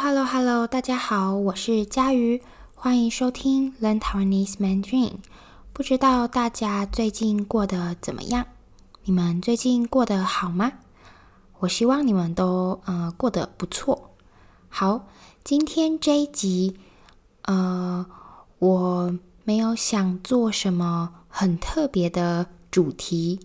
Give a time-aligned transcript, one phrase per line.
[0.00, 2.40] Hello, Hello，大家好，我是佳瑜，
[2.76, 5.14] 欢迎收听 Learn Taiwanese Mandarin。
[5.72, 8.46] 不知道大家最近过得怎么样？
[9.02, 10.72] 你们最近过得好吗？
[11.58, 14.10] 我希望你们都呃过得不错。
[14.68, 15.08] 好，
[15.42, 16.76] 今天这一集，
[17.42, 18.06] 呃，
[18.60, 23.40] 我没有想做什么很特别的主题，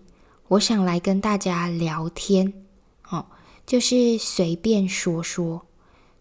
[0.50, 2.54] 我想来跟大家聊天，
[3.10, 3.26] 哦，
[3.66, 5.66] 就是随便说说。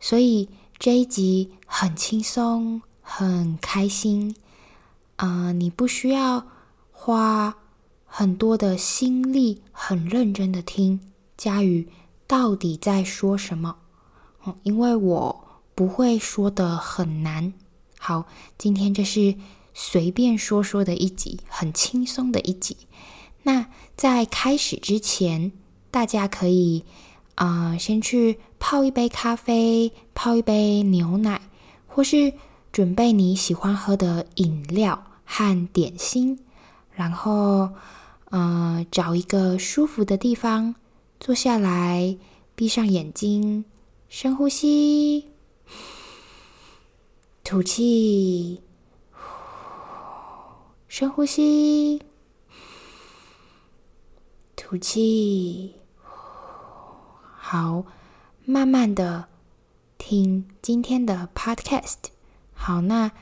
[0.03, 0.49] 所以
[0.81, 4.35] 这一集很轻松，很开心，
[5.15, 6.45] 呃，你不需要
[6.91, 7.57] 花
[8.05, 10.99] 很多的心力，很认真的听
[11.37, 11.89] 佳瑜
[12.27, 13.77] 到底在说什么，
[14.43, 15.45] 哦，因为我
[15.77, 17.55] 不会说的很难。
[18.01, 18.27] 好，
[18.59, 19.37] 今天这是
[19.73, 22.77] 随便说说的一集，很轻松的一集。
[23.45, 25.53] 那在开始之前，
[25.93, 26.85] 大家可以。
[27.43, 31.43] 啊、先去泡一杯咖啡，泡一杯牛奶，
[31.89, 32.33] 或是
[32.71, 36.39] 准备你喜欢喝的饮料和点心，
[36.95, 37.69] 然后，
[38.31, 40.77] 呃，找一个舒服的地方
[41.19, 42.17] 坐下来，
[42.55, 43.65] 闭上眼睛，
[44.09, 45.27] 深呼吸，
[47.43, 48.61] 吐气，
[50.87, 52.01] 深呼吸，
[54.55, 55.82] 吐气。
[57.53, 57.85] 好，
[58.47, 59.27] 慢慢的
[59.99, 61.99] 听今天的 podcast。
[62.55, 63.13] 好，那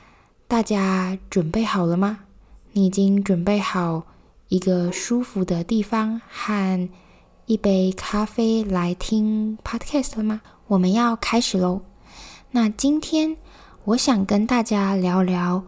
[0.47, 2.19] 大家准备好了吗？
[2.71, 4.07] 你已经准备好
[4.47, 6.89] 一个舒服的地方和
[7.45, 10.41] 一杯咖啡来听 podcast 了吗？
[10.67, 11.81] 我们要开始喽。
[12.51, 13.35] 那今天
[13.83, 15.61] 我想跟大家聊聊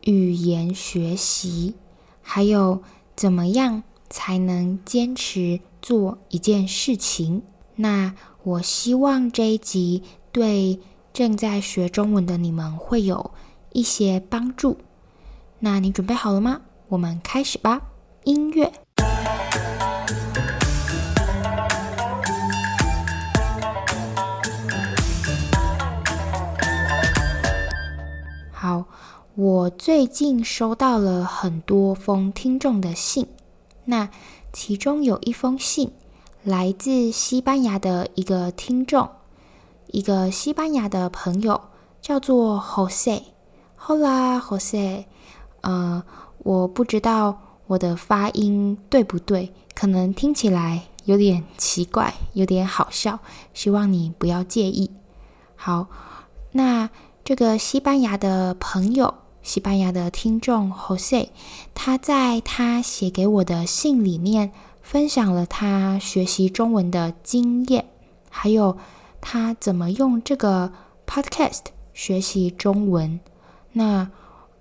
[0.00, 1.76] 语言学习，
[2.20, 2.82] 还有
[3.14, 7.44] 怎么样才能坚持做一件事情。
[7.80, 8.12] 那
[8.42, 10.80] 我希望这一集对
[11.12, 13.30] 正在学中文的你们会有
[13.72, 14.78] 一些帮助。
[15.60, 16.60] 那你准备好了吗？
[16.88, 17.80] 我们开始吧。
[18.24, 18.72] 音乐。
[28.50, 28.86] 好，
[29.36, 33.28] 我最近收到了很多封听众的信，
[33.84, 34.08] 那
[34.52, 35.92] 其中有一封信。
[36.48, 39.06] 来自西班牙的一个听众，
[39.88, 41.60] 一个西班牙的朋友，
[42.00, 43.20] 叫做 Jose。
[43.78, 45.04] Hola Jose，
[45.60, 46.02] 呃，
[46.38, 53.18] 我不知道我的发音对不对，可能听起来有点奇怪，有点好笑，
[53.52, 54.90] 希望你不要介意。
[55.54, 55.88] 好，
[56.52, 56.88] 那
[57.22, 61.28] 这个西班牙的朋友，西班牙的听众 Jose，
[61.74, 64.50] 他在他写给我的信里面。
[64.88, 67.84] 分享了他学习中文的经验，
[68.30, 68.74] 还有
[69.20, 70.72] 他怎么用这个
[71.06, 71.60] podcast
[71.92, 73.20] 学习中文。
[73.70, 74.10] 那，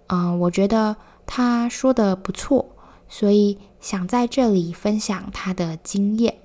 [0.07, 2.65] 嗯、我觉得他说的不错，
[3.07, 6.37] 所以想在这里分享他的经验。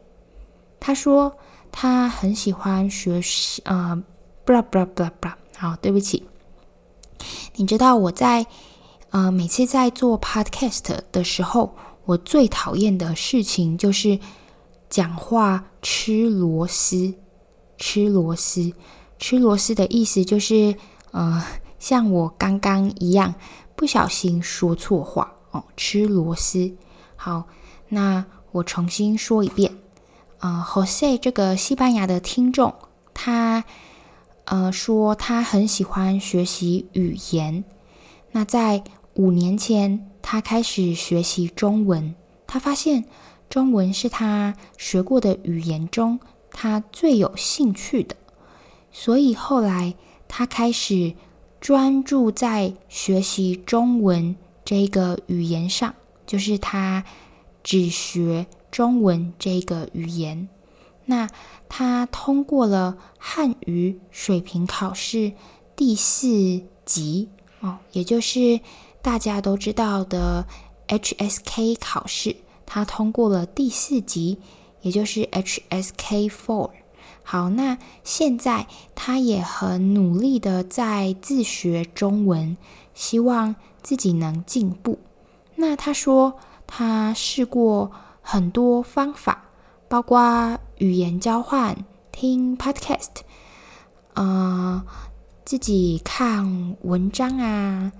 [0.78, 1.36] 他说
[1.72, 4.00] 他很喜欢学习，呃，
[4.44, 5.36] 布拉布拉布拉布拉。
[5.58, 6.22] 好，对不起。
[7.56, 8.46] 你知道我在，
[9.10, 11.74] 呃，每次在做 podcast 的时候。
[12.04, 14.18] 我最讨厌的事情就是
[14.88, 17.14] 讲话吃螺丝，
[17.78, 18.72] 吃螺丝，
[19.18, 20.74] 吃螺丝的意思就是，
[21.12, 21.42] 呃，
[21.78, 23.34] 像我刚刚一样
[23.76, 26.74] 不小心说错话哦，吃螺丝。
[27.16, 27.44] 好，
[27.88, 29.72] 那我重新说一遍。
[30.40, 32.74] 呃，Jose 这个西班牙的听众，
[33.14, 33.64] 他
[34.44, 37.62] 呃说他很喜欢学习语言。
[38.32, 38.82] 那在
[39.14, 42.14] 五年前，他开始学习中文，
[42.46, 43.04] 他发现
[43.50, 46.18] 中文是他学过的语言中
[46.50, 48.16] 他最有兴趣的，
[48.90, 49.94] 所以后来
[50.28, 51.14] 他开始
[51.60, 54.34] 专注在学习中文
[54.64, 55.94] 这个语言上，
[56.24, 57.04] 就是他
[57.62, 60.48] 只学中文这个语言。
[61.04, 61.28] 那
[61.68, 65.32] 他通过了汉语水平考试
[65.74, 67.28] 第四级
[67.60, 68.60] 哦，也就是。
[69.02, 70.46] 大家都知道的
[70.86, 74.38] HSK 考试，他通过了第四级，
[74.80, 76.70] 也就是 HSK Four。
[77.24, 82.56] 好，那现在他也很努力的在自学中文，
[82.94, 84.98] 希望自己能进步。
[85.56, 86.34] 那他说
[86.66, 87.90] 他试过
[88.20, 89.44] 很多方法，
[89.88, 91.76] 包括语言交换、
[92.10, 93.22] 听 Podcast，
[94.14, 94.82] 呃，
[95.44, 97.92] 自己看文章啊。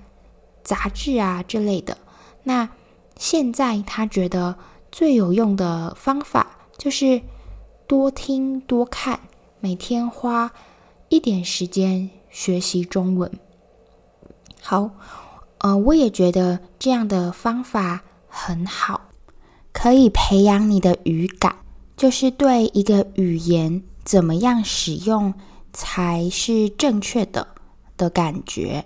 [0.63, 1.99] 杂志啊之类的，
[2.45, 2.69] 那
[3.17, 4.57] 现在他觉得
[4.91, 7.21] 最有用的方法就是
[7.87, 9.21] 多听多看，
[9.61, 10.53] 每天花
[11.09, 13.31] 一点时间学习中文。
[14.61, 14.91] 好，
[15.59, 19.09] 呃，我也觉得这样的方法很好，
[19.73, 21.57] 可以培养你的语感，
[21.97, 25.35] 就是对一个语言怎么样使用
[25.73, 27.47] 才是正确的
[27.97, 28.85] 的感觉。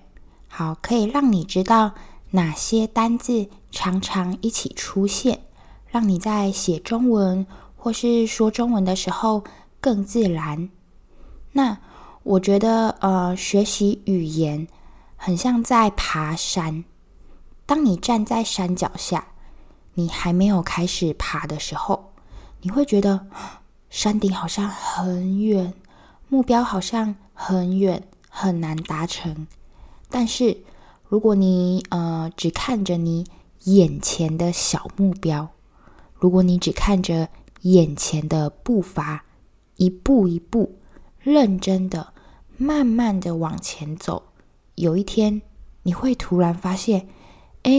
[0.58, 1.92] 好，可以让你知道
[2.30, 5.40] 哪些单字常常一起出现，
[5.86, 9.44] 让你在写中文或是说中文的时候
[9.82, 10.70] 更自然。
[11.52, 11.76] 那
[12.22, 14.66] 我觉得，呃，学习语言
[15.14, 16.84] 很像在爬山。
[17.66, 19.26] 当你站在山脚下，
[19.92, 22.14] 你还没有开始爬的时候，
[22.62, 23.26] 你会觉得
[23.90, 25.74] 山顶好像很远，
[26.30, 29.46] 目标好像很远，很难达成。
[30.08, 30.58] 但是，
[31.08, 33.26] 如果你呃只看着你
[33.64, 35.48] 眼前的小目标，
[36.14, 37.28] 如果你只看着
[37.62, 39.24] 眼前的步伐，
[39.76, 40.78] 一步一步
[41.18, 42.12] 认真的、
[42.56, 44.22] 慢慢的往前走，
[44.76, 45.42] 有一天
[45.82, 47.08] 你会突然发现，
[47.62, 47.72] 哎，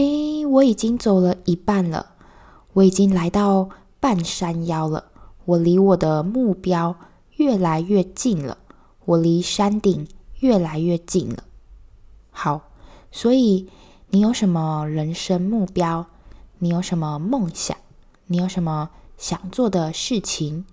[0.48, 2.14] 我已经走了一半了，
[2.74, 5.06] 我已经来到半山腰了，
[5.46, 6.94] 我离我的目标
[7.36, 8.58] 越来越近了，
[9.06, 10.06] 我离山顶
[10.40, 11.44] 越来越近了。
[12.40, 12.70] 好，
[13.10, 13.68] 所以
[14.10, 16.06] 你有什么人生目标？
[16.60, 17.76] 你有什么梦想？
[18.26, 20.64] 你有什么想做的事情？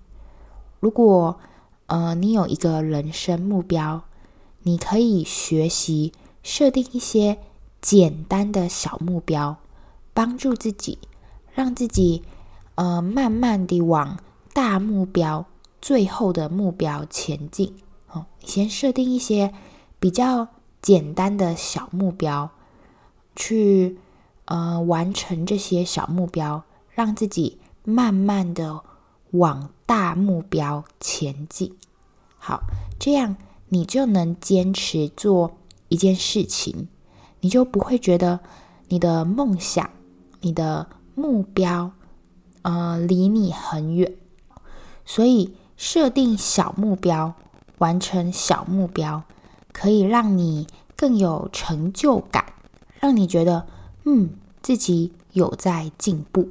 [0.80, 1.40] 如果
[1.88, 4.04] 呃你有一个人生目标，
[4.62, 6.14] 你可以学习
[6.44, 7.40] 设定一些
[7.82, 9.58] 简单的小目标，
[10.14, 11.00] 帮助自己，
[11.52, 12.22] 让自己
[12.76, 14.20] 呃慢慢地往
[14.54, 15.48] 大目标、
[15.82, 17.76] 最后的目标前进。
[18.12, 19.52] 哦，你先设定一些
[20.00, 20.50] 比较。
[20.86, 22.52] 简单的小目标，
[23.36, 23.98] 去
[24.46, 26.62] 呃完成这些小目标，
[26.92, 28.84] 让自己慢慢的
[29.32, 31.76] 往大目标前进。
[32.38, 32.66] 好，
[33.00, 33.36] 这样
[33.70, 36.88] 你就能坚持做一件事情，
[37.40, 38.42] 你就不会觉得
[38.90, 39.90] 你的梦想、
[40.42, 41.94] 你的目标
[42.62, 44.16] 呃离你很远。
[45.04, 47.34] 所以设定小目标，
[47.80, 49.24] 完成小目标。
[49.78, 52.46] 可以让你更有成就感，
[53.02, 53.68] 让你觉得，
[54.06, 54.30] 嗯，
[54.62, 56.48] 自己有在进步。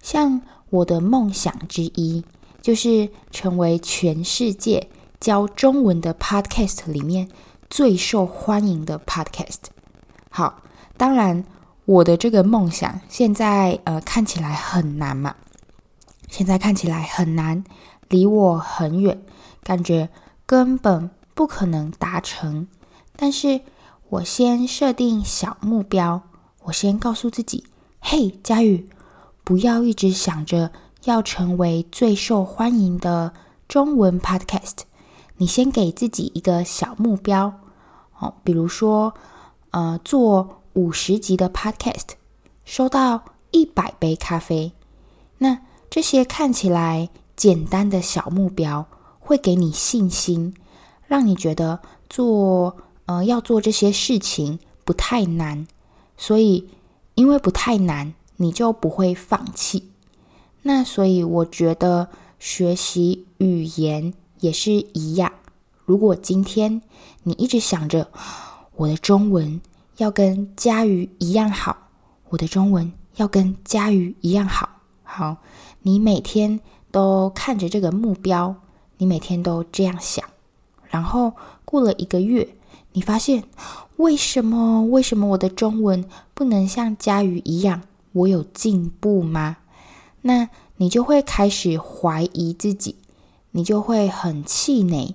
[0.00, 2.24] 像我的梦想之一，
[2.62, 4.88] 就是成为全世界
[5.20, 7.28] 教中文的 Podcast 里面
[7.68, 9.66] 最受欢迎的 Podcast。
[10.30, 10.62] 好，
[10.96, 11.44] 当然
[11.84, 15.36] 我的这个梦想现在呃看起来很难嘛，
[16.30, 17.62] 现在看起来很难，
[18.08, 19.20] 离我很远，
[19.62, 20.08] 感觉
[20.46, 21.10] 根本。
[21.36, 22.66] 不可能达成，
[23.14, 23.60] 但是
[24.08, 26.22] 我先设定小目标，
[26.62, 27.64] 我先告诉自己
[28.00, 28.88] ：“嘿，佳宇，
[29.44, 30.72] 不要一直想着
[31.04, 33.34] 要成为最受欢迎的
[33.68, 34.78] 中文 podcast，
[35.36, 37.52] 你先给自己一个小目标
[38.18, 39.12] 哦，比如说，
[39.72, 42.14] 呃，做五十集的 podcast，
[42.64, 44.72] 收到一百杯咖啡。
[45.36, 45.58] 那
[45.90, 48.86] 这些看起来简单的小目标，
[49.18, 50.54] 会给你信心。”
[51.06, 52.76] 让你觉得做
[53.06, 55.66] 呃要做这些事情不太难，
[56.16, 56.68] 所以
[57.14, 59.90] 因为不太难，你就不会放弃。
[60.62, 62.08] 那所以我觉得
[62.38, 65.32] 学习语言也是一样。
[65.84, 66.82] 如果今天
[67.22, 68.10] 你一直想着
[68.74, 69.60] 我的中文
[69.98, 71.76] 要跟佳瑜一样好，
[72.28, 74.68] 我的中文要跟佳瑜一样好，
[75.04, 75.36] 好，
[75.82, 76.58] 你每天
[76.90, 78.54] 都看着这个目标，
[78.98, 80.24] 你每天都这样想。
[80.96, 81.34] 然后
[81.66, 82.48] 过了一个月，
[82.92, 83.44] 你发现
[83.96, 84.82] 为什么？
[84.86, 87.82] 为什么我的中文不能像佳瑜一样？
[88.12, 89.58] 我有进步吗？
[90.22, 90.48] 那
[90.78, 92.96] 你就会开始怀疑自己，
[93.50, 95.14] 你就会很气馁。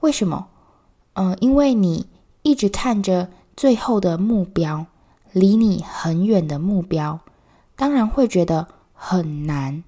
[0.00, 0.48] 为什么？
[1.14, 2.06] 嗯，因为你
[2.42, 4.84] 一直看着最后的目标，
[5.32, 7.20] 离你很远的目标，
[7.76, 9.82] 当然会觉得很难。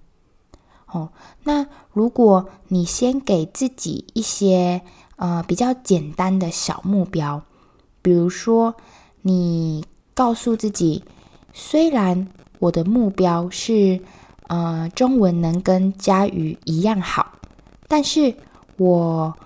[0.87, 1.11] 哦，
[1.45, 4.81] 那如果你先给自己一些
[5.21, 7.43] 呃比较简单的小目标，
[8.01, 8.75] 比如说
[9.21, 9.85] 你
[10.15, 11.05] 告诉自己，
[11.53, 12.27] 虽然
[12.59, 14.01] 我的目标是
[14.49, 17.35] 呃中文能跟佳瑜一样好，
[17.87, 18.35] 但是
[18.79, 19.37] 我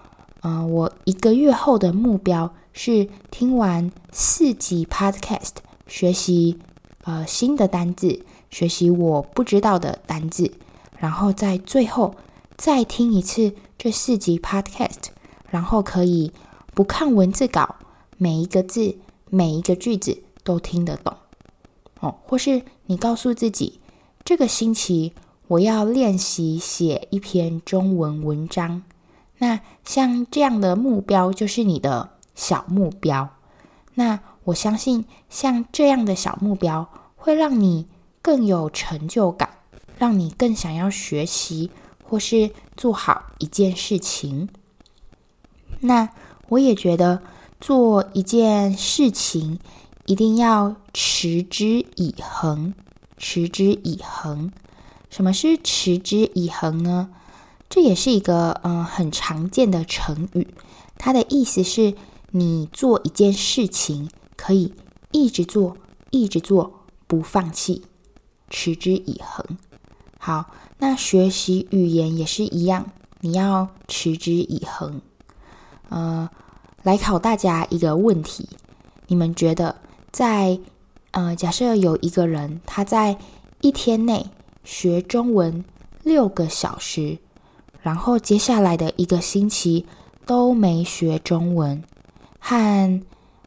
[0.43, 5.57] 呃我一个月后的目标是听完四集 Podcast，
[5.89, 6.59] 学习
[7.03, 10.53] 呃新的单字，学习我不知道的单字。
[10.99, 12.15] 然后在最后
[12.57, 15.11] 再听一次这四集 Podcast，
[15.55, 16.33] 然后可以
[16.75, 17.77] 不看文字稿，
[18.19, 18.97] 每一个字、
[19.31, 21.15] 每一个句子都听得懂。
[22.01, 23.79] 哦，或是你告诉自己，
[24.25, 25.13] 这个星期
[25.47, 28.83] 我要练习写一篇中文文章，
[29.39, 33.29] 那像这样的目标就是你的小目标。
[33.95, 37.87] 那我相信，像这样的小目标会让你
[38.21, 39.49] 更有成就感，
[39.99, 41.71] 让你更想要学习
[42.03, 44.49] 或是做好一件事情。
[45.87, 46.09] 那
[46.49, 47.21] 我也觉得
[47.61, 49.59] 做一件事情
[50.07, 52.73] 一定要持之以恒，
[53.19, 54.51] 持之以恒。
[55.11, 57.11] 什么是持之以恒呢？
[57.69, 60.49] 这也是一个嗯、很常见的成语，
[60.97, 61.95] 它的意思是
[62.31, 64.73] 你做一件事情可以
[65.13, 65.77] 一直做，
[66.11, 67.85] 一直做，不放弃，
[68.49, 69.59] 持之以恒。
[70.19, 75.03] 好，那学习语言也是一样，你要持之以恒。
[75.89, 76.29] 呃，
[76.83, 78.49] 来考大家一个问题，
[79.07, 79.77] 你们觉得
[80.11, 80.59] 在
[81.13, 83.17] 呃假设有一个人他在
[83.61, 84.27] 一天内
[84.65, 85.65] 学中文
[86.03, 87.19] 六个小时，
[87.83, 89.87] 然后接下来的一个星期
[90.27, 91.83] 都没学中文，
[92.39, 93.03] 和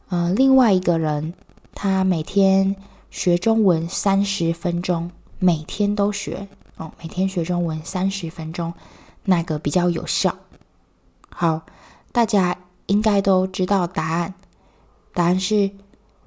[0.09, 1.33] 呃另外一个人，
[1.73, 2.75] 他每天
[3.09, 8.73] 学中文三十分钟，每天都学哦，每天学中文三十分钟，
[9.25, 10.35] 哪个比较有效？
[11.29, 11.61] 好，
[12.17, 12.57] 大家
[12.87, 14.33] 应该都知道答案，
[15.13, 15.69] 答案是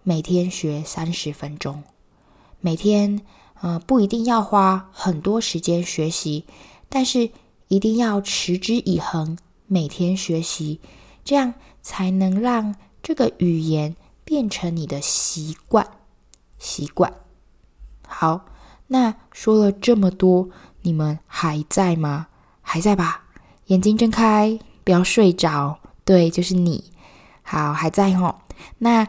[0.05, 1.83] 每天学三十分钟，
[2.61, 3.21] 每天。
[3.61, 6.45] 呃，不一定要花很多时间学习，
[6.89, 7.31] 但是
[7.67, 10.79] 一定要持之以恒，每天学习，
[11.25, 15.85] 这样才能让这个语言变成你的习惯。
[16.61, 17.13] 习惯。
[18.07, 18.47] 好，
[18.87, 20.49] 那说了这么多，
[20.83, 22.29] 你们还在吗？
[22.63, 23.25] 还在吧？
[23.67, 24.57] 眼睛睁开，
[24.91, 25.79] 要睡着。
[26.05, 26.85] 对，就是你。
[27.43, 28.37] 好，还在哦。
[28.79, 29.09] 那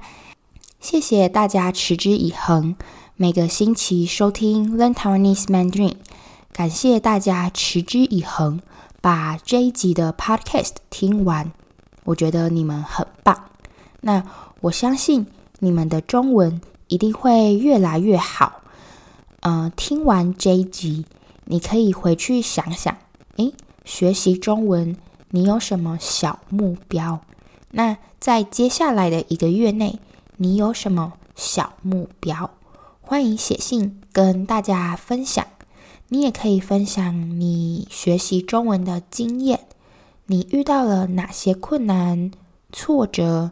[0.79, 2.75] 谢谢大家持之以恒。
[3.15, 5.93] 每个星期收听 Learn Taiwanese Mandarin，
[6.51, 8.61] 感谢大家持之以恒，
[8.99, 11.51] 把这一集的 Podcast 听完。
[12.03, 13.49] 我觉得你们很棒，
[13.99, 14.23] 那
[14.61, 15.27] 我相信
[15.59, 18.61] 你们的中文一定会越来越好。
[19.41, 21.05] 呃，听完这一集，
[21.45, 22.97] 你可以回去想想，
[23.37, 23.53] 诶，
[23.85, 24.97] 学习中文
[25.33, 27.21] 你有什么小目标？
[27.71, 29.97] 那在接下来的一个月内，
[30.35, 32.51] 你有什么小目标？
[32.99, 35.47] 欢迎写信跟大家分享，
[36.09, 39.67] 你也可以分享你学习中文的经验，
[40.25, 42.31] 你遇到了哪些困难、
[42.73, 43.51] 挫折？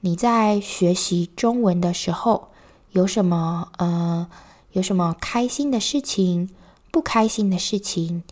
[0.00, 2.48] 你在学习中文的时候
[2.90, 4.28] 有什么呃，
[4.72, 6.50] 有什么开心的事情、
[6.90, 8.24] 不开心的事情？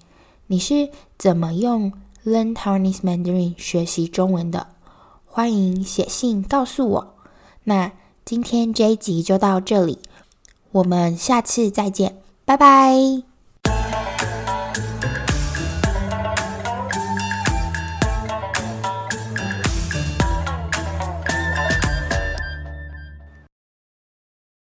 [0.49, 1.93] 你是怎么用
[2.25, 4.67] Learn Taiwanese Mandarin 学习中文的？
[5.27, 7.15] 欢迎写信告诉我。
[7.65, 7.93] 那
[8.25, 9.99] 今天这一集就到这里。
[10.73, 13.30] 我们下次再见，拜拜。